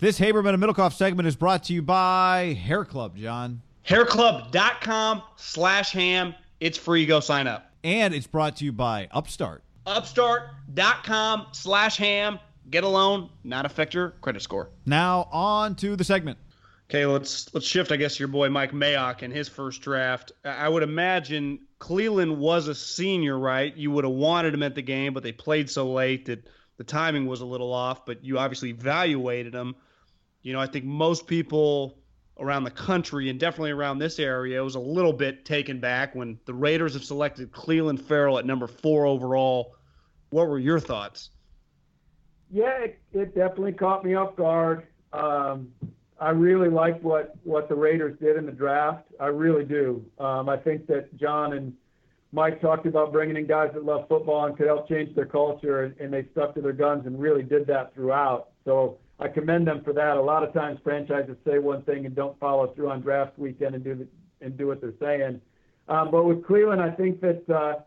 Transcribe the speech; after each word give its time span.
This 0.00 0.18
Haberman 0.18 0.54
and 0.54 0.62
Middlekauff 0.62 0.92
segment 0.92 1.28
is 1.28 1.36
brought 1.36 1.62
to 1.64 1.72
you 1.72 1.80
by 1.80 2.58
Hair 2.60 2.84
Club, 2.86 3.16
John. 3.16 3.62
Hairclub.com 3.86 5.22
slash 5.36 5.92
ham. 5.92 6.34
It's 6.58 6.76
free. 6.76 7.06
Go 7.06 7.20
sign 7.20 7.46
up. 7.46 7.70
And 7.84 8.12
it's 8.12 8.26
brought 8.26 8.56
to 8.56 8.64
you 8.64 8.72
by 8.72 9.06
Upstart. 9.12 9.62
Upstart.com 9.86 11.46
slash 11.52 11.96
ham. 11.96 12.40
Get 12.70 12.82
a 12.82 12.88
loan, 12.88 13.30
not 13.44 13.66
affect 13.66 13.94
your 13.94 14.10
credit 14.20 14.42
score. 14.42 14.70
Now 14.84 15.28
on 15.30 15.76
to 15.76 15.94
the 15.94 16.02
segment. 16.02 16.38
Okay, 16.90 17.06
let's 17.06 17.54
let's 17.54 17.66
shift. 17.66 17.92
I 17.92 17.96
guess 17.96 18.18
your 18.18 18.28
boy 18.28 18.48
Mike 18.48 18.72
Mayock 18.72 19.22
in 19.22 19.30
his 19.30 19.48
first 19.48 19.80
draft. 19.80 20.32
I 20.44 20.68
would 20.68 20.82
imagine 20.82 21.60
Clelin 21.78 22.38
was 22.38 22.66
a 22.66 22.74
senior, 22.74 23.38
right? 23.38 23.74
You 23.76 23.92
would 23.92 24.02
have 24.04 24.14
wanted 24.14 24.54
him 24.54 24.64
at 24.64 24.74
the 24.74 24.82
game, 24.82 25.14
but 25.14 25.22
they 25.22 25.30
played 25.30 25.70
so 25.70 25.92
late 25.92 26.26
that 26.26 26.48
the 26.76 26.84
timing 26.84 27.26
was 27.26 27.40
a 27.40 27.46
little 27.46 27.72
off. 27.72 28.04
But 28.06 28.24
you 28.24 28.38
obviously 28.38 28.70
evaluated 28.70 29.54
him. 29.54 29.74
You 30.42 30.52
know, 30.52 30.60
I 30.60 30.66
think 30.66 30.84
most 30.84 31.26
people 31.26 31.98
around 32.38 32.64
the 32.64 32.70
country 32.70 33.30
and 33.30 33.38
definitely 33.38 33.70
around 33.70 33.98
this 33.98 34.18
area 34.18 34.62
was 34.62 34.74
a 34.74 34.80
little 34.80 35.12
bit 35.12 35.44
taken 35.44 35.78
back 35.80 36.14
when 36.14 36.38
the 36.46 36.54
Raiders 36.54 36.94
have 36.94 37.04
selected 37.04 37.52
Clelin 37.52 38.00
Ferrell 38.00 38.38
at 38.38 38.44
number 38.44 38.66
four 38.66 39.06
overall. 39.06 39.76
What 40.30 40.48
were 40.48 40.58
your 40.58 40.80
thoughts? 40.80 41.30
Yeah, 42.50 42.76
it, 42.78 42.98
it 43.12 43.34
definitely 43.34 43.72
caught 43.72 44.04
me 44.04 44.14
off 44.14 44.36
guard. 44.36 44.86
Um, 45.12 45.68
I 46.20 46.30
really 46.30 46.68
like 46.68 47.00
what 47.02 47.34
what 47.44 47.68
the 47.68 47.74
Raiders 47.74 48.18
did 48.20 48.36
in 48.36 48.46
the 48.46 48.52
draft. 48.52 49.06
I 49.20 49.26
really 49.26 49.64
do. 49.64 50.04
Um, 50.18 50.48
I 50.48 50.56
think 50.56 50.86
that 50.86 51.16
John 51.16 51.52
and 51.52 51.72
Mike 52.34 52.60
talked 52.60 52.84
about 52.84 53.12
bringing 53.12 53.36
in 53.36 53.46
guys 53.46 53.70
that 53.74 53.84
love 53.84 54.08
football 54.08 54.44
and 54.46 54.56
could 54.56 54.66
help 54.66 54.88
change 54.88 55.14
their 55.14 55.24
culture, 55.24 55.94
and, 56.00 56.12
they 56.12 56.26
stuck 56.32 56.52
to 56.56 56.60
their 56.60 56.72
guns 56.72 57.06
and 57.06 57.20
really 57.20 57.44
did 57.44 57.64
that 57.68 57.94
throughout. 57.94 58.48
So 58.64 58.98
I 59.20 59.28
commend 59.28 59.68
them 59.68 59.82
for 59.84 59.92
that. 59.92 60.16
A 60.16 60.20
lot 60.20 60.42
of 60.42 60.52
times 60.52 60.80
franchises 60.82 61.36
say 61.46 61.60
one 61.60 61.82
thing 61.82 62.06
and 62.06 62.14
don't 62.14 62.36
follow 62.40 62.66
through 62.74 62.90
on 62.90 63.02
draft 63.02 63.38
weekend 63.38 63.76
and 63.76 63.84
do 63.84 63.94
the, 63.94 64.08
and 64.44 64.58
do 64.58 64.66
what 64.66 64.80
they're 64.80 64.94
saying. 64.98 65.40
Um, 65.86 66.10
but 66.10 66.24
with 66.24 66.42
Clelin, 66.42 66.80
I 66.80 66.90
think 66.96 67.20
that 67.20 67.48
uh, 67.48 67.82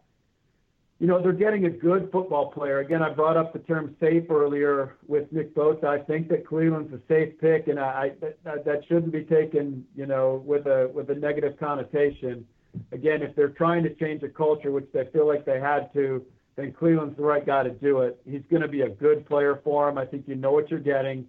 you 1.00 1.08
know 1.08 1.22
they're 1.22 1.34
getting 1.34 1.66
a 1.66 1.70
good 1.70 2.10
football 2.10 2.50
player. 2.50 2.80
Again, 2.80 3.04
I 3.04 3.10
brought 3.10 3.36
up 3.36 3.52
the 3.52 3.60
term 3.60 3.98
safe 4.00 4.32
earlier 4.32 4.96
with 5.08 5.30
Nick 5.34 5.56
Bosa. 5.56 5.84
I 5.84 6.00
think 6.00 6.30
that 6.30 6.46
Clelin's 6.46 6.94
a 6.94 7.02
safe 7.10 7.38
pick, 7.42 7.68
and 7.68 7.78
I, 7.78 7.84
I 8.24 8.30
that, 8.46 8.64
that 8.64 8.82
shouldn't 8.88 9.12
be 9.12 9.24
taken 9.24 9.86
you 9.94 10.06
know 10.06 10.42
with 10.46 10.68
a 10.68 10.90
with 10.94 11.10
a 11.10 11.16
negative 11.16 11.60
connotation. 11.60 12.46
Again, 12.92 13.22
if 13.22 13.36
they're 13.36 13.50
trying 13.50 13.84
to 13.84 13.94
change 13.96 14.24
a 14.24 14.30
culture, 14.30 14.72
which 14.72 14.88
they 14.94 15.06
feel 15.14 15.28
like 15.28 15.46
they 15.46 15.60
had 15.60 15.92
to, 15.94 16.24
then 16.56 16.74
Clelin's 16.74 17.16
the 17.16 17.24
right 17.24 17.46
guy 17.46 17.64
to 17.64 17.70
do 17.70 18.00
it. 18.00 18.20
He's 18.30 18.42
going 18.50 18.62
to 18.62 18.68
be 18.68 18.82
a 18.82 18.90
good 18.90 19.26
player 19.28 19.62
for 19.64 19.88
him. 19.88 19.98
I 19.98 20.06
think 20.06 20.28
you 20.28 20.36
know 20.36 20.52
what 20.52 20.70
you're 20.70 20.80
getting. 20.80 21.28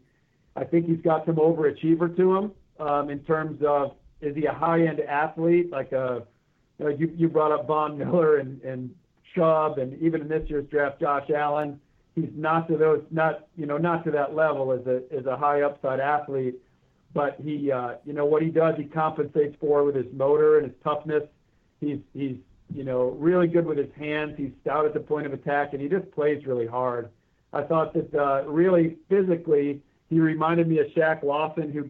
I 0.56 0.64
think 0.64 0.86
he's 0.86 1.00
got 1.00 1.26
some 1.26 1.36
overachiever 1.36 2.16
to 2.16 2.36
him 2.36 2.52
um, 2.80 3.10
in 3.10 3.20
terms 3.20 3.62
of 3.64 3.92
is 4.20 4.34
he 4.34 4.46
a 4.46 4.52
high-end 4.52 5.00
athlete 5.00 5.70
like 5.70 5.92
a 5.92 6.22
you, 6.78 6.84
know, 6.84 6.90
you, 6.90 7.12
you 7.16 7.28
brought 7.28 7.52
up 7.52 7.66
Von 7.66 7.98
Miller 7.98 8.38
and, 8.38 8.60
and 8.62 8.94
Chubb 9.34 9.78
and 9.78 10.00
even 10.02 10.22
in 10.22 10.28
this 10.28 10.48
year's 10.48 10.68
draft 10.68 11.00
Josh 11.00 11.30
Allen. 11.30 11.80
He's 12.14 12.30
not 12.34 12.66
to 12.68 12.76
those 12.76 13.04
not 13.10 13.46
you 13.56 13.66
know 13.66 13.78
not 13.78 14.04
to 14.04 14.10
that 14.10 14.34
level 14.34 14.72
as 14.72 14.84
a 14.86 15.02
as 15.16 15.26
a 15.26 15.36
high 15.36 15.62
upside 15.62 16.00
athlete, 16.00 16.56
but 17.14 17.36
he 17.42 17.72
uh, 17.72 17.94
you 18.04 18.12
know 18.12 18.26
what 18.26 18.42
he 18.42 18.50
does 18.50 18.76
he 18.76 18.84
compensates 18.84 19.56
for 19.60 19.84
with 19.84 19.94
his 19.94 20.06
motor 20.12 20.58
and 20.58 20.66
his 20.66 20.76
toughness. 20.82 21.24
He's 21.80 21.98
he's 22.14 22.36
you 22.74 22.84
know, 22.84 23.16
really 23.18 23.46
good 23.46 23.66
with 23.66 23.78
his 23.78 23.92
hands. 23.98 24.34
He's 24.36 24.52
stout 24.62 24.84
at 24.84 24.94
the 24.94 25.00
point 25.00 25.26
of 25.26 25.32
attack, 25.32 25.72
and 25.72 25.80
he 25.80 25.88
just 25.88 26.10
plays 26.12 26.46
really 26.46 26.66
hard. 26.66 27.08
I 27.52 27.62
thought 27.62 27.94
that 27.94 28.14
uh, 28.14 28.42
really 28.46 28.96
physically, 29.08 29.80
he 30.10 30.20
reminded 30.20 30.68
me 30.68 30.78
of 30.78 30.88
Shaq 30.88 31.22
Lawson, 31.22 31.72
who 31.72 31.88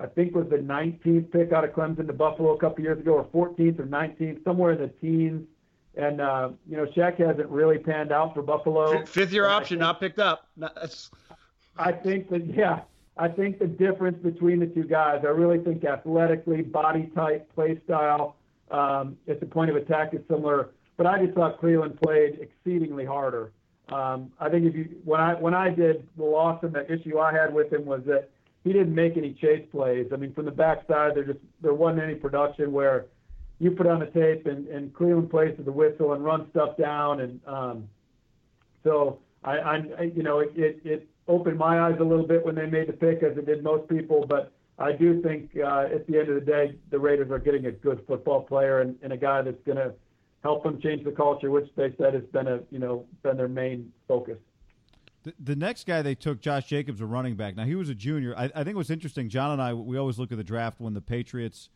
I 0.00 0.06
think 0.06 0.34
was 0.34 0.48
the 0.48 0.56
19th 0.56 1.30
pick 1.30 1.52
out 1.52 1.64
of 1.64 1.72
Clemson 1.72 2.06
to 2.06 2.12
Buffalo 2.12 2.54
a 2.54 2.58
couple 2.58 2.82
years 2.82 2.98
ago, 2.98 3.14
or 3.14 3.24
14th 3.24 3.78
or 3.78 3.86
19th, 3.86 4.42
somewhere 4.44 4.72
in 4.72 4.80
the 4.80 4.88
teens. 4.88 5.46
And 5.96 6.20
uh, 6.20 6.50
you 6.68 6.76
know, 6.76 6.86
Shaq 6.86 7.18
hasn't 7.18 7.48
really 7.48 7.78
panned 7.78 8.10
out 8.10 8.34
for 8.34 8.42
Buffalo. 8.42 9.04
Fifth 9.04 9.32
year 9.32 9.46
option, 9.46 9.76
think, 9.76 9.80
not 9.80 10.00
picked 10.00 10.18
up. 10.18 10.48
That's... 10.56 11.10
I 11.76 11.92
think 11.92 12.30
that 12.30 12.46
yeah, 12.46 12.80
I 13.16 13.28
think 13.28 13.58
the 13.58 13.66
difference 13.66 14.18
between 14.22 14.58
the 14.58 14.66
two 14.66 14.84
guys, 14.84 15.20
I 15.22 15.28
really 15.28 15.58
think 15.58 15.84
athletically, 15.84 16.62
body 16.62 17.10
type, 17.14 17.52
play 17.54 17.80
style 17.84 18.36
um, 18.70 19.16
at 19.28 19.40
the 19.40 19.46
point 19.46 19.70
of 19.70 19.76
attack 19.76 20.14
is 20.14 20.20
similar, 20.28 20.70
but 20.96 21.06
I 21.06 21.24
just 21.24 21.34
thought 21.36 21.60
Clelin 21.60 22.00
played 22.00 22.40
exceedingly 22.40 23.04
harder. 23.04 23.52
Um, 23.90 24.32
I 24.40 24.48
think 24.48 24.64
if 24.64 24.74
you 24.74 24.96
when 25.04 25.20
I 25.20 25.34
when 25.34 25.54
I 25.54 25.68
did 25.70 26.08
Lawson, 26.16 26.72
the 26.72 26.90
issue 26.90 27.18
I 27.18 27.32
had 27.32 27.52
with 27.52 27.72
him 27.72 27.84
was 27.84 28.00
that 28.06 28.30
he 28.64 28.72
didn't 28.72 28.94
make 28.94 29.16
any 29.16 29.34
chase 29.34 29.64
plays. 29.70 30.06
I 30.12 30.16
mean, 30.16 30.32
from 30.32 30.46
the 30.46 30.50
backside, 30.50 31.14
there 31.14 31.24
just 31.24 31.40
there 31.60 31.74
wasn't 31.74 32.02
any 32.02 32.14
production 32.14 32.72
where 32.72 33.06
you 33.60 33.70
put 33.70 33.86
on 33.86 34.00
the 34.00 34.06
tape 34.06 34.46
and, 34.46 34.66
and 34.68 34.92
Clelin 34.94 35.30
plays 35.30 35.56
to 35.58 35.62
the 35.62 35.70
whistle 35.70 36.14
and 36.14 36.24
run 36.24 36.48
stuff 36.50 36.76
down, 36.78 37.20
and 37.20 37.40
um, 37.46 37.88
so 38.82 39.18
I, 39.44 39.58
I 39.58 40.02
you 40.14 40.22
know 40.22 40.40
it, 40.40 40.52
it 40.56 40.80
it 40.84 41.08
opened 41.28 41.58
my 41.58 41.80
eyes 41.80 41.96
a 42.00 42.04
little 42.04 42.26
bit 42.26 42.44
when 42.44 42.54
they 42.54 42.66
made 42.66 42.88
the 42.88 42.92
pick, 42.92 43.22
as 43.22 43.36
it 43.36 43.46
did 43.46 43.62
most 43.62 43.88
people, 43.88 44.26
but 44.28 44.52
I 44.78 44.92
do 44.92 45.22
think 45.22 45.50
uh, 45.56 45.86
at 45.94 46.06
the 46.06 46.18
end 46.18 46.28
of 46.28 46.34
the 46.34 46.40
day, 46.40 46.76
the 46.90 46.98
Raiders 46.98 47.30
are 47.30 47.38
getting 47.38 47.66
a 47.66 47.72
good 47.72 48.02
football 48.06 48.42
player 48.42 48.80
and, 48.80 48.96
and 49.02 49.12
a 49.12 49.16
guy 49.16 49.42
that's 49.42 49.62
going 49.64 49.78
to 49.78 49.94
help 50.42 50.64
them 50.64 50.80
change 50.80 51.04
the 51.04 51.12
culture, 51.12 51.50
which 51.50 51.68
they 51.76 51.94
said 51.96 52.14
has 52.14 52.24
been 52.24 52.48
a 52.48 52.60
you 52.70 52.78
know 52.78 53.06
been 53.22 53.36
their 53.36 53.48
main 53.48 53.92
focus. 54.08 54.38
The, 55.42 55.56
next 55.56 55.86
guy 55.86 56.02
they 56.02 56.14
took, 56.14 56.42
Josh 56.42 56.66
Jacobs, 56.66 57.00
a 57.00 57.06
running 57.06 57.34
back. 57.34 57.56
Now 57.56 57.64
he 57.64 57.76
was 57.76 57.88
a 57.88 57.94
junior. 57.94 58.36
I, 58.36 58.50
I 58.54 58.62
think 58.62 58.76
was 58.76 58.90
interesting. 58.90 59.30
John 59.30 59.52
and 59.52 59.62
I 59.62 59.72
we 59.72 59.96
always 59.96 60.18
look 60.18 60.32
at 60.32 60.38
the 60.38 60.44
draft 60.44 60.80
when 60.80 60.92
the 60.92 61.00
Patriots 61.00 61.70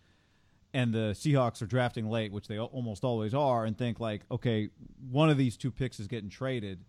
and 0.74 0.92
the 0.92 1.14
Seahawks 1.14 1.62
are 1.62 1.66
drafting 1.66 2.10
late, 2.10 2.30
which 2.30 2.46
they 2.46 2.58
almost 2.58 3.04
always 3.04 3.32
are, 3.32 3.64
and 3.64 3.78
think 3.78 4.00
like, 4.00 4.22
okay, 4.30 4.68
one 5.10 5.30
of 5.30 5.38
these 5.38 5.56
two 5.56 5.70
picks 5.70 5.98
is 5.98 6.08
getting 6.08 6.28
traded 6.28 6.84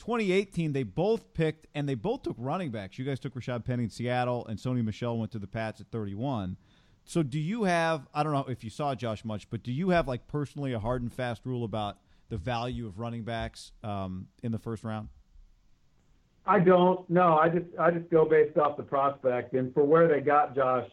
2018, 0.00 0.72
they 0.72 0.82
both 0.82 1.32
picked 1.34 1.66
and 1.74 1.88
they 1.88 1.94
both 1.94 2.22
took 2.22 2.34
running 2.38 2.70
backs. 2.70 2.98
You 2.98 3.04
guys 3.04 3.20
took 3.20 3.34
Rashaad 3.34 3.64
Penny 3.64 3.84
in 3.84 3.90
Seattle, 3.90 4.46
and 4.46 4.58
Sony 4.58 4.82
Michel 4.82 5.16
went 5.16 5.30
to 5.32 5.38
the 5.38 5.46
Pats 5.46 5.80
at 5.80 5.86
31. 5.92 6.56
So, 7.04 7.22
do 7.22 7.38
you 7.38 7.64
have? 7.64 8.08
I 8.12 8.22
don't 8.22 8.32
know 8.32 8.46
if 8.48 8.64
you 8.64 8.70
saw 8.70 8.94
Josh 8.94 9.24
much, 9.24 9.48
but 9.50 9.62
do 9.62 9.72
you 9.72 9.90
have 9.90 10.08
like 10.08 10.26
personally 10.26 10.72
a 10.72 10.78
hard 10.78 11.02
and 11.02 11.12
fast 11.12 11.44
rule 11.44 11.64
about 11.64 11.98
the 12.28 12.36
value 12.36 12.86
of 12.86 12.98
running 12.98 13.24
backs 13.24 13.72
um, 13.82 14.28
in 14.42 14.52
the 14.52 14.58
first 14.58 14.84
round? 14.84 15.08
I 16.46 16.60
don't. 16.60 17.08
No, 17.10 17.38
I 17.38 17.48
just 17.48 17.66
I 17.78 17.90
just 17.90 18.10
go 18.10 18.24
based 18.24 18.56
off 18.58 18.76
the 18.76 18.82
prospect 18.82 19.54
and 19.54 19.72
for 19.74 19.84
where 19.84 20.08
they 20.08 20.20
got 20.20 20.54
Josh. 20.54 20.88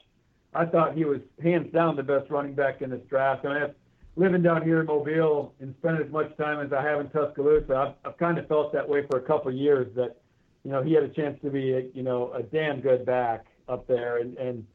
I 0.53 0.65
thought 0.65 0.95
he 0.95 1.05
was 1.05 1.19
hands 1.41 1.71
down 1.71 1.95
the 1.95 2.03
best 2.03 2.29
running 2.29 2.53
back 2.53 2.81
in 2.81 2.89
this 2.89 3.01
draft. 3.09 3.43
And 3.43 3.53
I 3.53 3.59
have, 3.59 3.75
living 4.17 4.41
down 4.41 4.63
here 4.63 4.81
in 4.81 4.87
Mobile 4.87 5.53
and 5.59 5.73
spending 5.79 6.05
as 6.05 6.11
much 6.11 6.35
time 6.37 6.65
as 6.65 6.73
I 6.73 6.81
have 6.81 6.99
in 6.99 7.09
Tuscaloosa, 7.09 7.73
I've, 7.73 8.11
I've 8.11 8.17
kind 8.17 8.37
of 8.37 8.47
felt 8.47 8.73
that 8.73 8.87
way 8.87 9.05
for 9.09 9.19
a 9.19 9.21
couple 9.21 9.49
of 9.49 9.57
years. 9.57 9.87
That 9.95 10.17
you 10.63 10.71
know 10.71 10.83
he 10.83 10.93
had 10.93 11.03
a 11.03 11.09
chance 11.09 11.39
to 11.43 11.49
be 11.49 11.73
a, 11.73 11.81
you 11.93 12.03
know 12.03 12.33
a 12.33 12.43
damn 12.43 12.81
good 12.81 13.05
back 13.05 13.45
up 13.69 13.87
there, 13.87 14.17
and 14.17 14.37
and 14.37 14.65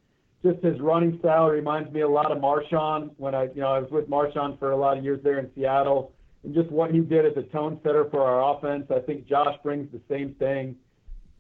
just 0.42 0.62
his 0.64 0.80
running 0.80 1.18
style 1.18 1.48
reminds 1.48 1.92
me 1.92 2.00
a 2.00 2.08
lot 2.08 2.32
of 2.32 2.38
Marshawn 2.38 3.10
when 3.18 3.34
I 3.34 3.44
you 3.54 3.60
know 3.60 3.68
I 3.68 3.78
was 3.80 3.90
with 3.90 4.08
Marshawn 4.08 4.58
for 4.58 4.70
a 4.70 4.76
lot 4.76 4.96
of 4.96 5.04
years 5.04 5.20
there 5.22 5.38
in 5.38 5.50
Seattle 5.54 6.12
and 6.44 6.54
just 6.54 6.70
what 6.70 6.90
he 6.90 7.00
did 7.00 7.26
as 7.26 7.36
a 7.36 7.42
tone 7.42 7.78
setter 7.82 8.06
for 8.10 8.22
our 8.22 8.56
offense. 8.56 8.86
I 8.90 9.00
think 9.00 9.28
Josh 9.28 9.56
brings 9.62 9.90
the 9.92 10.00
same 10.08 10.34
thing. 10.34 10.76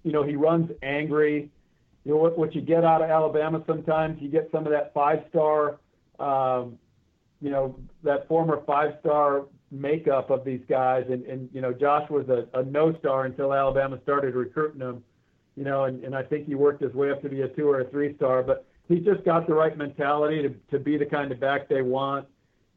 You 0.04 0.12
know, 0.12 0.22
he 0.22 0.36
runs 0.36 0.70
angry. 0.82 1.50
You 2.04 2.12
know 2.12 2.18
what, 2.18 2.36
what 2.36 2.54
you 2.54 2.60
get 2.60 2.84
out 2.84 3.02
of 3.02 3.10
Alabama 3.10 3.62
sometimes 3.66 4.20
you 4.20 4.28
get 4.28 4.48
some 4.50 4.66
of 4.66 4.72
that 4.72 4.92
five 4.92 5.20
star, 5.30 5.78
um, 6.18 6.78
you 7.42 7.50
know, 7.50 7.76
that 8.04 8.28
former 8.28 8.62
five 8.66 8.94
star 9.00 9.46
makeup 9.72 10.30
of 10.30 10.44
these 10.44 10.60
guys. 10.68 11.04
And, 11.10 11.24
and 11.24 11.48
you 11.52 11.60
know, 11.60 11.72
Josh 11.72 12.08
was 12.08 12.28
a, 12.28 12.46
a 12.58 12.62
no 12.62 12.96
star 12.98 13.24
until 13.24 13.52
Alabama 13.52 13.98
started 14.02 14.34
recruiting 14.34 14.80
him. 14.80 15.02
You 15.56 15.64
know, 15.64 15.84
and, 15.84 16.02
and 16.04 16.14
I 16.14 16.22
think 16.22 16.46
he 16.46 16.54
worked 16.54 16.82
his 16.82 16.94
way 16.94 17.10
up 17.10 17.20
to 17.22 17.28
be 17.28 17.42
a 17.42 17.48
two 17.48 17.68
or 17.68 17.80
a 17.80 17.90
three 17.90 18.14
star. 18.16 18.42
But 18.42 18.64
he's 18.88 19.04
just 19.04 19.24
got 19.24 19.46
the 19.46 19.54
right 19.54 19.76
mentality 19.76 20.42
to, 20.42 20.54
to 20.70 20.82
be 20.82 20.96
the 20.96 21.04
kind 21.04 21.32
of 21.32 21.40
back 21.40 21.68
they 21.68 21.82
want. 21.82 22.26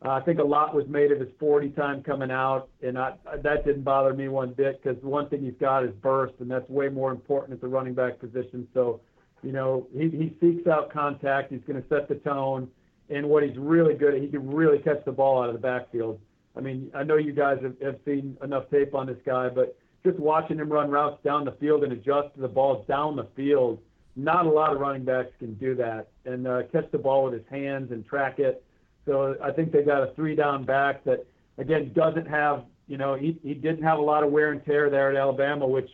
Uh, 0.03 0.09
I 0.09 0.21
think 0.21 0.39
a 0.39 0.43
lot 0.43 0.75
was 0.75 0.85
made 0.87 1.11
of 1.11 1.19
his 1.19 1.29
40 1.39 1.69
time 1.69 2.03
coming 2.03 2.29
out, 2.29 2.67
and 2.83 2.97
I, 2.97 3.13
that 3.41 3.65
didn't 3.65 3.83
bother 3.83 4.13
me 4.13 4.27
one 4.27 4.53
bit 4.53 4.83
because 4.83 5.01
one 5.01 5.29
thing 5.29 5.41
he's 5.41 5.53
got 5.59 5.85
is 5.85 5.91
burst, 6.01 6.33
and 6.39 6.51
that's 6.51 6.69
way 6.69 6.89
more 6.89 7.11
important 7.11 7.53
at 7.53 7.61
the 7.61 7.67
running 7.67 7.93
back 7.93 8.19
position. 8.19 8.67
So, 8.73 8.99
you 9.41 9.53
know, 9.53 9.87
he, 9.93 10.09
he 10.09 10.35
seeks 10.41 10.67
out 10.67 10.91
contact. 10.91 11.51
He's 11.51 11.61
going 11.65 11.81
to 11.81 11.87
set 11.87 12.09
the 12.09 12.15
tone, 12.15 12.67
and 13.09 13.27
what 13.27 13.43
he's 13.43 13.57
really 13.57 13.93
good 13.93 14.15
at, 14.15 14.21
he 14.21 14.27
can 14.27 14.49
really 14.49 14.79
catch 14.79 15.03
the 15.05 15.11
ball 15.11 15.41
out 15.41 15.49
of 15.49 15.53
the 15.53 15.61
backfield. 15.61 16.19
I 16.57 16.61
mean, 16.61 16.89
I 16.95 17.03
know 17.03 17.17
you 17.17 17.33
guys 17.33 17.59
have, 17.61 17.75
have 17.81 17.97
seen 18.05 18.37
enough 18.43 18.69
tape 18.71 18.95
on 18.95 19.07
this 19.07 19.17
guy, 19.25 19.49
but 19.49 19.77
just 20.03 20.17
watching 20.19 20.57
him 20.57 20.69
run 20.69 20.89
routes 20.89 21.21
down 21.23 21.45
the 21.45 21.51
field 21.53 21.83
and 21.83 21.91
adjust 21.91 22.33
to 22.35 22.41
the 22.41 22.47
ball 22.47 22.85
down 22.87 23.15
the 23.15 23.27
field, 23.35 23.79
not 24.15 24.45
a 24.45 24.49
lot 24.49 24.73
of 24.73 24.79
running 24.79 25.03
backs 25.03 25.31
can 25.39 25.53
do 25.55 25.75
that 25.75 26.07
and 26.25 26.47
uh, 26.47 26.61
catch 26.71 26.89
the 26.91 26.97
ball 26.97 27.25
with 27.25 27.33
his 27.33 27.43
hands 27.49 27.91
and 27.91 28.05
track 28.05 28.39
it 28.39 28.63
so 29.05 29.35
I 29.41 29.51
think 29.51 29.71
they 29.71 29.83
got 29.83 30.03
a 30.03 30.13
three 30.15 30.35
down 30.35 30.65
back 30.65 31.03
that 31.05 31.25
again 31.57 31.91
doesn't 31.93 32.27
have 32.27 32.65
you 32.87 32.97
know 32.97 33.15
he 33.15 33.37
he 33.43 33.53
didn't 33.53 33.83
have 33.83 33.99
a 33.99 34.01
lot 34.01 34.23
of 34.23 34.31
wear 34.31 34.51
and 34.51 34.63
tear 34.65 34.89
there 34.89 35.11
at 35.11 35.15
Alabama, 35.15 35.67
which 35.67 35.89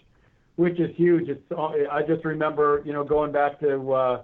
which 0.56 0.80
is 0.80 0.96
huge. 0.96 1.30
It's 1.30 1.42
I 1.92 2.02
just 2.08 2.24
remember 2.24 2.82
you 2.86 2.94
know 2.94 3.04
going 3.04 3.32
back 3.32 3.60
to 3.60 3.94
uh, 3.94 4.22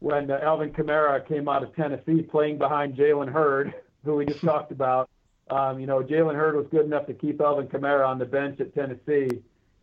when 0.00 0.30
uh, 0.30 0.38
Alvin 0.42 0.70
Kamara 0.72 1.26
came 1.26 1.48
out 1.48 1.62
of 1.62 1.74
Tennessee 1.74 2.22
playing 2.22 2.58
behind 2.58 2.96
Jalen 2.96 3.32
Hurd, 3.32 3.74
who 4.04 4.16
we 4.16 4.26
just 4.26 4.40
talked 4.44 4.72
about. 4.72 5.08
Um, 5.48 5.78
you 5.78 5.86
know 5.86 6.02
Jalen 6.02 6.34
Hurd 6.34 6.56
was 6.56 6.66
good 6.70 6.84
enough 6.84 7.06
to 7.06 7.14
keep 7.14 7.40
Alvin 7.40 7.68
Kamara 7.68 8.06
on 8.06 8.18
the 8.18 8.24
bench 8.24 8.60
at 8.60 8.74
Tennessee, 8.74 9.28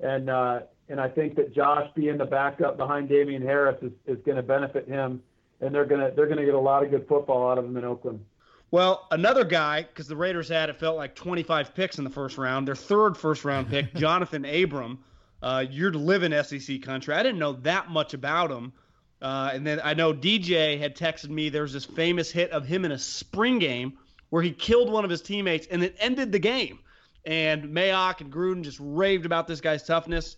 and 0.01 0.29
uh, 0.29 0.61
and 0.89 0.99
I 0.99 1.07
think 1.07 1.35
that 1.35 1.55
Josh 1.55 1.89
being 1.95 2.17
the 2.17 2.25
backup 2.25 2.75
behind 2.75 3.07
Damien 3.07 3.41
Harris 3.41 3.81
is, 3.81 3.93
is 4.05 4.17
going 4.25 4.35
to 4.35 4.43
benefit 4.43 4.87
him 4.87 5.23
and 5.63 5.73
they're 5.73 5.85
gonna 5.85 6.11
they're 6.15 6.27
gonna 6.27 6.45
get 6.45 6.53
a 6.53 6.59
lot 6.59 6.83
of 6.83 6.91
good 6.91 7.07
football 7.07 7.49
out 7.49 7.57
of 7.57 7.65
him 7.65 7.77
in 7.77 7.85
Oakland. 7.85 8.23
Well, 8.71 9.07
another 9.11 9.43
guy, 9.43 9.83
because 9.83 10.07
the 10.07 10.15
Raiders 10.15 10.49
had 10.49 10.69
it 10.69 10.77
felt 10.77 10.97
like 10.97 11.13
25 11.13 11.75
picks 11.75 11.99
in 11.99 12.03
the 12.03 12.09
first 12.09 12.39
round. 12.39 12.67
Their 12.67 12.75
third 12.75 13.15
first 13.15 13.45
round 13.45 13.69
pick, 13.69 13.93
Johnathan 13.93 14.63
Abram. 14.63 14.99
Uh, 15.41 15.65
you're 15.69 15.91
to 15.91 15.97
live 15.97 16.23
in 16.23 16.43
SEC 16.43 16.81
country. 16.81 17.13
I 17.13 17.21
didn't 17.21 17.37
know 17.37 17.53
that 17.53 17.89
much 17.89 18.13
about 18.13 18.49
him. 18.49 18.73
Uh, 19.23 19.51
and 19.53 19.65
then 19.65 19.79
I 19.81 19.93
know 19.93 20.13
DJ 20.13 20.77
had 20.77 20.97
texted 20.97 21.29
me. 21.29 21.47
There's 21.47 21.71
this 21.71 21.85
famous 21.85 22.29
hit 22.29 22.51
of 22.51 22.65
him 22.65 22.83
in 22.83 22.91
a 22.91 22.99
spring 22.99 23.57
game 23.57 23.93
where 24.29 24.43
he 24.43 24.51
killed 24.51 24.91
one 24.91 25.05
of 25.05 25.09
his 25.09 25.21
teammates 25.21 25.65
and 25.67 25.81
it 25.81 25.95
ended 25.97 26.33
the 26.33 26.39
game. 26.39 26.79
And 27.25 27.69
Mayock 27.69 28.19
and 28.19 28.31
Gruden 28.31 28.63
just 28.63 28.79
raved 28.81 29.25
about 29.25 29.47
this 29.47 29.61
guy's 29.61 29.83
toughness. 29.83 30.35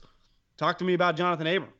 Talk 0.57 0.77
to 0.77 0.85
me 0.85 0.93
about 0.93 1.17
Johnathan 1.17 1.55
Abram. 1.55 1.73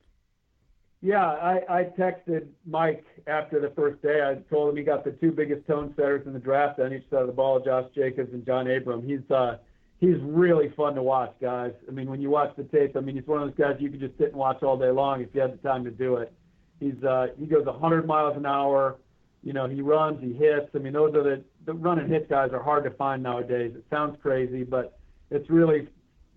Yeah, 1.02 1.24
I, 1.24 1.62
I 1.70 1.84
texted 1.84 2.48
Mike 2.66 3.06
after 3.28 3.60
the 3.60 3.70
first 3.76 4.02
day. 4.02 4.22
I 4.24 4.42
told 4.50 4.72
him 4.72 4.78
he 4.78 4.82
got 4.82 5.04
the 5.04 5.12
two 5.12 5.32
biggest 5.32 5.68
tone 5.68 5.94
setters 5.96 6.26
in 6.26 6.34
the 6.34 6.40
draft 6.40 6.80
on 6.80 6.92
each 6.92 7.08
side 7.12 7.22
of 7.22 7.28
the 7.28 7.34
ball, 7.34 7.60
Josh 7.60 7.86
Jacobs 7.94 8.34
and 8.34 8.44
John 8.44 8.68
Abram. 8.68 9.08
He's 9.08 9.30
uh, 9.30 9.58
he's 10.00 10.18
really 10.22 10.74
fun 10.76 10.96
to 10.96 11.04
watch, 11.04 11.36
guys. 11.40 11.74
I 11.88 11.92
mean, 11.92 12.10
when 12.10 12.22
you 12.22 12.32
watch 12.32 12.56
the 12.58 12.64
tape, 12.64 12.98
I 12.98 13.02
mean, 13.02 13.16
he's 13.16 13.28
one 13.28 13.44
of 13.44 13.50
those 13.50 13.58
guys 13.58 13.76
you 13.80 13.92
could 13.92 14.00
just 14.00 14.18
sit 14.18 14.30
and 14.30 14.38
watch 14.38 14.64
all 14.64 14.80
day 14.80 14.90
long 14.90 15.22
if 15.22 15.30
you 15.34 15.42
had 15.42 15.54
the 15.54 15.58
time 15.58 15.84
to 15.84 15.92
do 15.92 16.16
it. 16.16 16.34
He's 16.80 17.02
uh, 17.04 17.28
he 17.40 17.46
goes 17.46 17.66
100 17.66 18.06
miles 18.06 18.36
an 18.38 18.46
hour. 18.46 18.98
You 19.44 19.54
know, 19.54 19.68
he 19.68 19.82
runs, 19.82 20.22
he 20.22 20.34
hits. 20.34 20.70
I 20.74 20.80
mean, 20.80 20.94
those 20.94 21.14
are 21.16 21.24
the 21.24 21.44
the 21.66 21.74
run 21.74 22.00
and 22.00 22.12
hit 22.12 22.30
guys 22.30 22.52
are 22.52 22.62
hard 22.62 22.84
to 22.84 22.92
find 22.92 23.24
nowadays. 23.24 23.74
It 23.76 23.86
sounds 23.90 24.18
crazy, 24.22 24.64
but 24.64 24.98
it's 25.30 25.50
really 25.50 25.88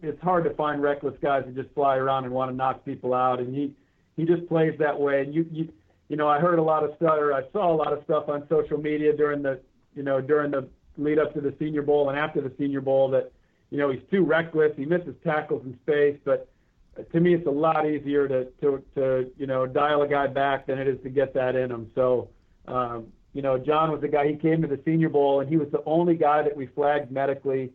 it's 0.03 0.21
hard 0.23 0.45
to 0.45 0.55
find 0.55 0.83
reckless 0.83 1.15
guys 1.21 1.45
who 1.45 1.53
just 1.53 1.75
fly 1.75 1.97
around 1.97 2.25
and 2.25 2.33
want 2.33 2.51
to 2.51 2.57
knock 2.57 2.85
people 2.85 3.15
out. 3.15 3.41
And 3.41 3.55
he 3.55 3.75
he 4.19 4.25
just 4.25 4.47
plays 4.49 4.75
that 4.81 4.99
way. 4.99 5.23
And 5.23 5.33
you, 5.33 5.47
you, 5.51 5.73
you 6.09 6.17
know, 6.17 6.29
I 6.29 6.41
heard 6.41 6.59
a 6.59 6.63
lot 6.63 6.83
of 6.83 6.91
stuff, 6.97 7.17
or 7.19 7.33
I 7.33 7.43
saw 7.53 7.73
a 7.73 7.77
lot 7.77 7.93
of 7.93 8.03
stuff 8.05 8.29
on 8.29 8.47
social 8.49 8.77
media 8.77 9.17
during 9.17 9.43
the, 9.43 9.61
you 9.95 10.03
know, 10.03 10.21
during 10.21 10.51
the 10.51 10.69
lead 10.97 11.21
up 11.21 11.33
to 11.35 11.41
the 11.41 11.55
Senior 11.59 11.83
Bowl 11.83 12.11
and 12.11 12.19
after 12.19 12.41
the 12.41 12.53
Senior 12.59 12.81
Bowl 12.81 13.09
that, 13.11 13.31
you 13.71 13.79
know, 13.79 13.91
he's 13.93 14.03
too 14.11 14.25
reckless. 14.25 14.73
He 14.77 14.87
misses 14.87 15.15
tackles 15.23 15.65
in 15.65 15.79
space, 15.85 16.19
but 16.25 16.49
to 17.13 17.21
me, 17.21 17.35
it's 17.35 17.47
a 17.47 17.51
lot 17.51 17.87
easier 17.87 18.29
to, 18.29 18.45
to, 18.61 18.83
to, 18.95 19.31
you 19.37 19.47
know, 19.47 19.67
dial 19.67 20.03
a 20.03 20.09
guy 20.09 20.27
back 20.27 20.67
than 20.67 20.79
it 20.79 20.89
is 20.89 21.01
to 21.03 21.11
get 21.11 21.35
that 21.35 21.55
in 21.57 21.71
him. 21.71 21.91
So, 21.95 22.29
um, 22.67 23.07
you 23.33 23.43
know, 23.43 23.59
John 23.59 23.91
was 23.91 24.01
the 24.01 24.09
guy. 24.09 24.29
He 24.29 24.37
came 24.37 24.63
to 24.63 24.69
the 24.69 24.81
Senior 24.85 25.09
Bowl, 25.09 25.41
and 25.41 25.49
he 25.49 25.57
was 25.57 25.69
the 25.71 25.83
only 25.87 26.17
guy 26.17 26.43
that 26.43 26.57
we 26.57 26.67
flagged 26.67 27.11
medically. 27.11 27.71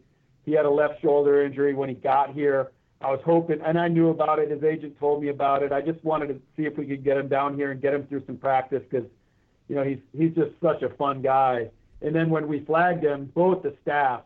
He 0.45 0.51
had 0.51 0.65
a 0.65 0.69
left 0.69 1.01
shoulder 1.01 1.45
injury 1.45 1.73
when 1.73 1.89
he 1.89 1.95
got 1.95 2.33
here. 2.33 2.71
I 3.01 3.11
was 3.11 3.21
hoping, 3.25 3.59
and 3.61 3.79
I 3.79 3.87
knew 3.87 4.09
about 4.09 4.39
it. 4.39 4.49
His 4.49 4.63
agent 4.63 4.97
told 4.99 5.21
me 5.21 5.29
about 5.29 5.61
it. 5.61 5.71
I 5.71 5.81
just 5.81 6.03
wanted 6.03 6.27
to 6.27 6.41
see 6.55 6.65
if 6.65 6.77
we 6.77 6.85
could 6.85 7.03
get 7.03 7.17
him 7.17 7.27
down 7.27 7.55
here 7.55 7.71
and 7.71 7.81
get 7.81 7.93
him 7.93 8.05
through 8.07 8.25
some 8.25 8.37
practice 8.37 8.81
because, 8.89 9.07
you 9.67 9.75
know, 9.75 9.83
he's 9.83 9.99
he's 10.17 10.33
just 10.33 10.51
such 10.61 10.81
a 10.83 10.89
fun 10.89 11.21
guy. 11.21 11.69
And 12.01 12.15
then 12.15 12.29
when 12.29 12.47
we 12.47 12.61
flagged 12.61 13.03
him, 13.03 13.31
both 13.33 13.63
the 13.63 13.75
staff, 13.81 14.21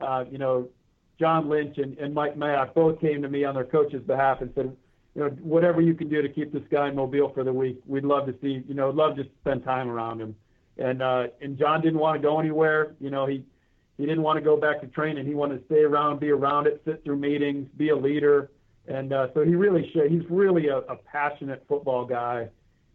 uh, 0.00 0.24
you 0.30 0.38
know, 0.38 0.68
John 1.18 1.48
Lynch 1.48 1.78
and, 1.78 1.96
and 1.98 2.12
Mike 2.14 2.36
Mayock 2.36 2.74
both 2.74 3.00
came 3.00 3.22
to 3.22 3.28
me 3.28 3.44
on 3.44 3.54
their 3.54 3.64
coach's 3.64 4.02
behalf 4.02 4.42
and 4.42 4.52
said, 4.54 4.76
you 5.14 5.22
know, 5.22 5.28
whatever 5.42 5.80
you 5.80 5.94
can 5.94 6.08
do 6.08 6.20
to 6.20 6.28
keep 6.28 6.52
this 6.52 6.62
guy 6.70 6.88
in 6.88 6.96
Mobile 6.96 7.30
for 7.32 7.42
the 7.42 7.52
week, 7.52 7.80
we'd 7.86 8.04
love 8.04 8.26
to 8.26 8.34
see, 8.42 8.62
you 8.68 8.74
know, 8.74 8.90
love 8.90 9.16
to 9.16 9.24
spend 9.40 9.64
time 9.64 9.88
around 9.88 10.20
him. 10.20 10.36
And 10.78 11.02
uh, 11.02 11.28
and 11.40 11.58
John 11.58 11.80
didn't 11.80 11.98
want 11.98 12.20
to 12.20 12.22
go 12.22 12.38
anywhere. 12.38 12.94
You 13.00 13.08
know, 13.08 13.24
he 13.24 13.42
he 13.96 14.04
didn't 14.04 14.22
want 14.22 14.36
to 14.36 14.44
go 14.44 14.58
back 14.58 14.82
to 14.82 14.86
training. 14.88 15.26
He 15.26 15.34
wanted 15.34 15.60
to 15.60 15.64
stay 15.64 15.80
around, 15.80 16.20
be 16.20 16.30
around 16.30 16.66
it, 16.66 16.82
sit 16.84 17.02
through 17.02 17.16
meetings, 17.16 17.66
be 17.78 17.88
a 17.88 17.96
leader. 17.96 18.50
And 18.86 19.12
uh, 19.12 19.28
so 19.32 19.42
he 19.42 19.54
really 19.54 19.90
should. 19.92 20.10
He's 20.10 20.28
really 20.28 20.68
a, 20.68 20.78
a 20.78 20.96
passionate 20.96 21.64
football 21.66 22.04
guy, 22.04 22.48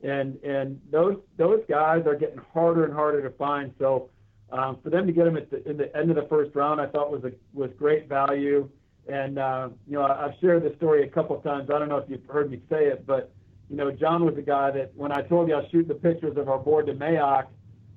and 0.04 0.38
and 0.44 0.80
those 0.92 1.18
those 1.38 1.62
guys 1.68 2.06
are 2.06 2.16
getting 2.16 2.40
harder 2.54 2.86
and 2.86 2.94
harder 2.94 3.22
to 3.24 3.36
find. 3.36 3.74
So 3.80 4.10
um, 4.52 4.78
for 4.84 4.90
them 4.90 5.08
to 5.08 5.14
get 5.14 5.28
him 5.28 5.38
at 5.38 5.50
the, 5.50 5.68
in 5.70 5.78
the 5.78 5.96
end 5.96 6.10
of 6.10 6.16
the 6.16 6.28
first 6.30 6.54
round, 6.56 6.82
I 6.82 6.88
thought 6.88 7.12
was 7.12 7.24
a 7.24 7.32
was 7.54 7.72
great 7.78 8.10
value. 8.10 8.70
And 9.08 9.40
uh, 9.40 9.70
you 9.88 9.94
know, 9.94 10.04
I've 10.04 10.34
shared 10.42 10.64
this 10.64 10.76
story 10.78 11.04
a 11.04 11.08
couple 11.08 11.38
of 11.38 11.44
times. 11.44 11.70
I 11.74 11.80
don't 11.80 11.90
know 11.90 11.98
if 11.98 12.10
you've 12.10 12.26
heard 12.28 12.52
me 12.52 12.62
say 12.70 12.86
it, 12.86 13.06
but 13.06 13.32
you 13.70 13.78
know, 13.78 13.92
John 13.92 14.26
was 14.26 14.38
a 14.38 14.42
guy 14.42 14.70
that 14.72 14.92
when 14.96 15.12
I 15.12 15.22
told 15.22 15.48
you 15.48 15.56
I 15.56 15.64
shooting 15.72 15.88
the 15.88 15.96
pictures 15.96 16.38
of 16.38 16.50
our 16.50 16.60
board 16.60 16.88
to 16.88 16.94
Mayock, 16.94 17.48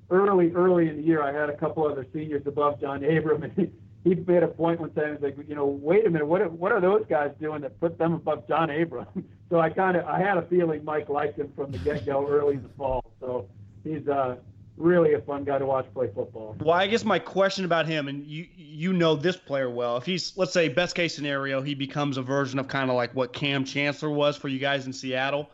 early, 0.09 0.51
early 0.53 0.87
in 0.87 0.97
the 0.97 1.03
year, 1.03 1.21
I 1.21 1.33
had 1.33 1.49
a 1.49 1.57
couple 1.57 1.85
other 1.85 2.05
seniors 2.13 2.47
above 2.47 2.79
John 2.79 3.03
Abram, 3.03 3.43
and 3.43 3.53
he, 3.53 3.69
he 4.09 4.15
made 4.15 4.43
a 4.43 4.47
point 4.47 4.79
one 4.79 4.91
time. 4.91 5.13
He's 5.13 5.21
like, 5.21 5.37
you 5.47 5.55
know, 5.55 5.65
wait 5.65 6.07
a 6.07 6.09
minute, 6.09 6.25
what 6.25 6.49
what 6.53 6.71
are 6.71 6.79
those 6.79 7.05
guys 7.09 7.31
doing 7.39 7.61
that 7.61 7.79
put 7.79 7.97
them 7.97 8.13
above 8.13 8.47
John 8.47 8.69
Abram? 8.69 9.07
so 9.49 9.59
I 9.59 9.69
kind 9.69 9.97
of 9.97 10.05
I 10.05 10.19
had 10.19 10.37
a 10.37 10.43
feeling 10.43 10.83
Mike 10.85 11.09
liked 11.09 11.37
him 11.37 11.51
from 11.55 11.71
the 11.71 11.77
get 11.79 12.05
go 12.05 12.27
early 12.27 12.55
in 12.55 12.63
the 12.63 12.69
fall. 12.69 13.03
So 13.19 13.49
he's 13.83 14.07
uh, 14.07 14.37
really 14.77 15.13
a 15.13 15.21
fun 15.21 15.43
guy 15.43 15.57
to 15.59 15.65
watch 15.65 15.85
play 15.93 16.09
football. 16.13 16.55
Well, 16.59 16.75
I 16.75 16.87
guess 16.87 17.03
my 17.03 17.19
question 17.19 17.65
about 17.65 17.85
him, 17.85 18.07
and 18.07 18.25
you 18.25 18.47
you 18.55 18.93
know 18.93 19.15
this 19.15 19.37
player 19.37 19.69
well. 19.69 19.97
If 19.97 20.05
he's 20.05 20.35
let's 20.37 20.53
say 20.53 20.67
best 20.67 20.95
case 20.95 21.15
scenario, 21.15 21.61
he 21.61 21.75
becomes 21.75 22.17
a 22.17 22.21
version 22.21 22.59
of 22.59 22.67
kind 22.67 22.89
of 22.89 22.95
like 22.95 23.13
what 23.15 23.33
Kam 23.33 23.63
Chancellor 23.63 24.09
was 24.09 24.37
for 24.37 24.47
you 24.47 24.59
guys 24.59 24.85
in 24.85 24.93
Seattle 24.93 25.49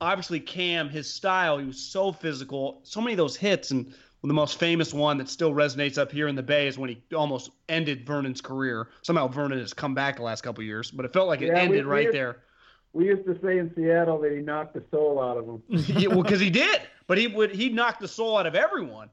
obviously 0.00 0.40
Kam, 0.40 0.88
his 0.88 1.12
style, 1.12 1.58
he 1.58 1.66
was 1.66 1.78
so 1.78 2.12
physical, 2.12 2.80
so 2.82 3.00
many 3.00 3.14
of 3.14 3.18
those 3.18 3.36
hits, 3.36 3.70
and 3.70 3.92
the 4.22 4.34
most 4.34 4.58
famous 4.58 4.92
one 4.92 5.18
that 5.18 5.28
still 5.28 5.52
resonates 5.52 5.98
up 5.98 6.10
here 6.10 6.26
in 6.26 6.34
the 6.34 6.42
Bay 6.42 6.66
is 6.66 6.76
when 6.76 6.90
he 6.90 7.00
almost 7.14 7.50
ended 7.68 8.04
Vernon's 8.04 8.40
career. 8.40 8.88
Somehow 9.02 9.28
Vernon 9.28 9.60
has 9.60 9.72
come 9.72 9.94
back 9.94 10.16
the 10.16 10.22
last 10.22 10.42
couple 10.42 10.64
years, 10.64 10.90
but 10.90 11.04
it 11.04 11.12
felt 11.12 11.28
like 11.28 11.42
it 11.42 11.46
yeah, 11.46 11.58
ended 11.58 11.84
we, 11.84 11.90
right 11.90 12.04
used, 12.04 12.16
there. 12.16 12.38
We 12.92 13.06
used 13.06 13.26
to 13.26 13.38
say 13.42 13.58
in 13.58 13.72
Seattle 13.74 14.20
that 14.22 14.32
he 14.32 14.38
knocked 14.38 14.74
the 14.74 14.82
soul 14.90 15.20
out 15.22 15.36
of 15.36 15.46
him. 15.46 15.62
yeah, 15.68 16.08
well, 16.08 16.22
because 16.22 16.40
he 16.40 16.50
did, 16.50 16.80
but 17.06 17.18
he 17.18 17.26
would 17.26 17.54
he 17.54 17.68
knocked 17.68 18.00
the 18.00 18.08
soul 18.08 18.38
out 18.38 18.46
of 18.46 18.54
everyone. 18.54 19.10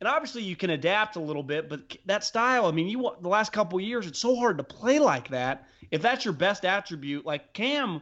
and 0.00 0.08
obviously 0.08 0.42
you 0.42 0.56
can 0.56 0.70
adapt 0.70 1.16
a 1.16 1.20
little 1.20 1.42
bit, 1.42 1.68
but 1.68 1.96
that 2.06 2.24
style, 2.24 2.66
I 2.66 2.70
mean, 2.70 2.88
you 2.88 3.10
the 3.20 3.28
last 3.28 3.52
couple 3.52 3.78
years, 3.80 4.06
it's 4.06 4.18
so 4.18 4.34
hard 4.36 4.56
to 4.58 4.64
play 4.64 4.98
like 4.98 5.28
that. 5.28 5.66
If 5.90 6.00
that's 6.02 6.24
your 6.24 6.34
best 6.34 6.64
attribute, 6.64 7.26
like 7.26 7.52
Kam, 7.52 8.00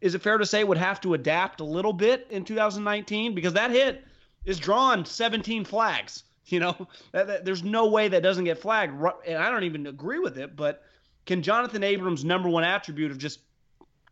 is 0.00 0.14
it 0.14 0.22
fair 0.22 0.38
to 0.38 0.46
say 0.46 0.62
would 0.62 0.78
have 0.78 1.00
to 1.00 1.14
adapt 1.14 1.60
a 1.60 1.64
little 1.64 1.92
bit 1.92 2.28
in 2.30 2.44
2019 2.44 3.34
because 3.34 3.54
that 3.54 3.70
hit 3.70 4.04
is 4.44 4.58
drawn 4.58 5.04
17 5.04 5.64
flags. 5.64 6.22
You 6.48 6.60
know, 6.60 6.86
that, 7.10 7.26
that, 7.26 7.44
there's 7.44 7.64
no 7.64 7.88
way 7.88 8.06
that 8.06 8.22
doesn't 8.22 8.44
get 8.44 8.60
flagged, 8.60 8.92
and 9.26 9.36
I 9.36 9.50
don't 9.50 9.64
even 9.64 9.88
agree 9.88 10.20
with 10.20 10.38
it. 10.38 10.54
But 10.54 10.84
can 11.24 11.42
Johnathan 11.42 11.82
Abrams' 11.82 12.24
number 12.24 12.48
one 12.48 12.62
attribute 12.62 13.10
of 13.10 13.18
just 13.18 13.40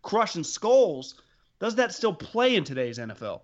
crushing 0.04 0.44
skulls 0.44 1.16
does 1.58 1.74
that 1.76 1.92
still 1.92 2.14
play 2.14 2.54
in 2.54 2.62
today's 2.62 2.98
NFL? 2.98 3.40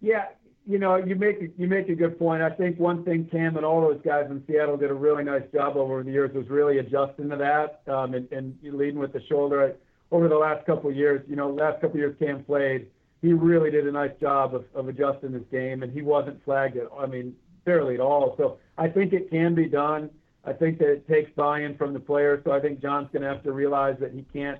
Yeah, 0.00 0.26
you 0.66 0.78
know, 0.78 0.96
you 0.96 1.16
make 1.16 1.52
you 1.56 1.66
make 1.66 1.88
a 1.88 1.94
good 1.94 2.18
point. 2.18 2.42
I 2.42 2.50
think 2.50 2.78
one 2.78 3.04
thing 3.04 3.28
Kam 3.30 3.56
and 3.56 3.64
all 3.64 3.80
those 3.80 4.00
guys 4.04 4.26
in 4.30 4.42
Seattle 4.46 4.76
did 4.76 4.90
a 4.90 4.94
really 4.94 5.24
nice 5.24 5.42
job 5.52 5.76
over 5.76 6.02
the 6.02 6.10
years 6.10 6.34
was 6.34 6.48
really 6.48 6.78
adjusting 6.78 7.30
to 7.30 7.36
that 7.36 7.82
um, 7.92 8.14
and, 8.14 8.30
and 8.32 8.56
leading 8.62 8.98
with 8.98 9.12
the 9.12 9.22
shoulder. 9.28 9.76
Over 10.10 10.28
the 10.28 10.36
last 10.36 10.64
couple 10.66 10.88
of 10.90 10.96
years, 10.96 11.22
you 11.28 11.36
know, 11.36 11.50
last 11.50 11.80
couple 11.80 11.90
of 11.90 11.96
years 11.96 12.16
Kam 12.18 12.44
played, 12.44 12.86
he 13.20 13.32
really 13.32 13.70
did 13.70 13.86
a 13.86 13.92
nice 13.92 14.12
job 14.20 14.54
of, 14.54 14.64
of 14.74 14.88
adjusting 14.88 15.32
his 15.32 15.42
game, 15.50 15.82
and 15.82 15.92
he 15.92 16.02
wasn't 16.02 16.42
flagged 16.44 16.76
at, 16.76 16.86
I 16.98 17.06
mean, 17.06 17.34
barely 17.64 17.94
at 17.94 18.00
all. 18.00 18.34
So 18.38 18.58
I 18.78 18.88
think 18.88 19.12
it 19.12 19.30
can 19.30 19.54
be 19.54 19.66
done. 19.66 20.08
I 20.44 20.52
think 20.52 20.78
that 20.78 20.90
it 20.90 21.08
takes 21.08 21.30
buy-in 21.32 21.76
from 21.76 21.92
the 21.92 22.00
players. 22.00 22.42
So 22.44 22.52
I 22.52 22.60
think 22.60 22.80
John's 22.80 23.08
going 23.12 23.22
to 23.22 23.28
have 23.28 23.42
to 23.42 23.52
realize 23.52 23.96
that 24.00 24.12
he 24.12 24.24
can't, 24.32 24.58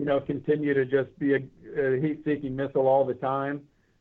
you 0.00 0.06
know, 0.06 0.18
continue 0.18 0.72
to 0.72 0.86
just 0.86 1.16
be 1.18 1.34
a, 1.34 1.40
a 1.78 2.00
heat-seeking 2.00 2.56
missile 2.56 2.88
all 2.88 3.04
the 3.04 3.12
time. 3.12 3.60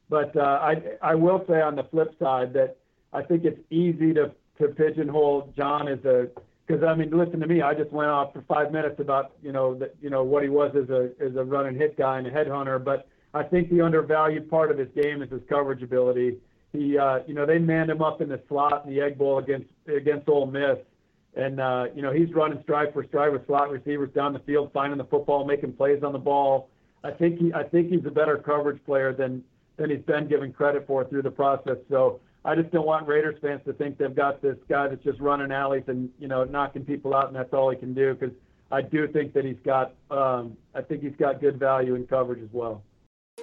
But 0.09 0.33
uh, 0.33 0.59
I 0.61 0.81
I 1.01 1.13
will 1.13 1.43
say 1.45 1.61
on 1.61 1.75
the 1.75 1.83
flip 1.83 2.15
side 2.17 2.53
that 2.53 2.77
I 3.11 3.21
think 3.21 3.43
it's 3.43 3.59
easy 3.69 4.13
to 4.13 4.31
to 4.59 4.69
pigeonhole 4.69 5.53
John 5.57 5.89
as 5.89 5.99
a 6.05 6.29
because 6.65 6.83
I 6.85 6.95
mean 6.95 7.11
listen 7.11 7.41
to 7.41 7.47
me 7.47 7.61
I 7.61 7.73
just 7.73 7.91
went 7.91 8.09
off 8.09 8.31
for 8.31 8.41
five 8.47 8.71
minutes 8.71 8.95
about 8.99 9.33
you 9.43 9.51
know 9.51 9.75
that 9.75 9.93
you 10.01 10.09
know 10.09 10.23
what 10.23 10.41
he 10.41 10.47
was 10.47 10.73
as 10.73 10.89
a 10.89 11.11
as 11.21 11.35
a 11.35 11.43
run 11.43 11.65
and 11.67 11.75
hit 11.75 11.97
guy 11.97 12.17
and 12.17 12.25
a 12.25 12.31
headhunter 12.31 12.81
but 12.83 13.07
I 13.33 13.43
think 13.43 13.69
the 13.69 13.81
undervalued 13.81 14.49
part 14.49 14.71
of 14.71 14.77
his 14.77 14.87
game 14.95 15.21
is 15.21 15.29
his 15.29 15.41
coverage 15.49 15.83
ability. 15.83 16.37
He 16.71 16.97
uh, 16.97 17.19
you 17.27 17.33
know 17.33 17.45
they 17.45 17.59
manned 17.59 17.91
him 17.91 18.01
up 18.01 18.21
in 18.21 18.29
the 18.29 18.41
slot 18.47 18.85
in 18.85 18.95
the 18.95 19.01
Egg 19.01 19.17
Bowl 19.17 19.37
against 19.37 19.67
against 19.85 20.29
Ole 20.29 20.45
Miss. 20.45 20.77
And 21.35 21.59
uh, 21.59 21.85
you 21.95 22.01
know 22.01 22.11
he's 22.11 22.33
running 22.33 22.61
stride 22.63 22.93
for 22.93 23.05
stride 23.05 23.31
with 23.31 23.45
slot 23.45 23.69
receivers 23.69 24.09
down 24.13 24.33
the 24.33 24.39
field, 24.39 24.71
finding 24.73 24.97
the 24.97 25.05
football, 25.05 25.45
making 25.45 25.73
plays 25.73 26.03
on 26.03 26.11
the 26.11 26.19
ball. 26.19 26.69
I 27.03 27.11
think 27.11 27.39
he, 27.39 27.53
I 27.53 27.63
think 27.63 27.91
he's 27.91 28.05
a 28.05 28.11
better 28.11 28.37
coverage 28.37 28.83
player 28.85 29.13
than 29.13 29.43
than 29.77 29.89
he's 29.89 30.01
been 30.01 30.27
given 30.27 30.51
credit 30.51 30.85
for 30.87 31.05
through 31.05 31.21
the 31.21 31.31
process. 31.31 31.77
So 31.89 32.19
I 32.45 32.55
just 32.55 32.71
don't 32.71 32.85
want 32.85 33.07
Raiders 33.07 33.37
fans 33.41 33.61
to 33.65 33.73
think 33.73 33.97
they've 33.97 34.15
got 34.15 34.41
this 34.41 34.57
guy 34.67 34.87
that's 34.87 35.03
just 35.03 35.19
running 35.19 35.51
alleys 35.51 35.83
and 35.87 36.09
you 36.19 36.27
know 36.27 36.43
knocking 36.43 36.83
people 36.83 37.13
out 37.15 37.27
and 37.27 37.35
that's 37.35 37.53
all 37.53 37.69
he 37.69 37.77
can 37.77 37.93
do 37.93 38.13
because 38.13 38.35
I 38.71 38.81
do 38.81 39.07
think 39.07 39.33
that 39.33 39.45
he's 39.45 39.59
got 39.63 39.93
um, 40.11 40.57
I 40.73 40.81
think 40.81 41.03
he's 41.03 41.15
got 41.17 41.41
good 41.41 41.59
value 41.59 41.95
in 41.95 42.07
coverage 42.07 42.41
as 42.43 42.49
well. 42.51 42.83